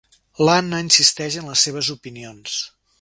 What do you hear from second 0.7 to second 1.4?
insisteix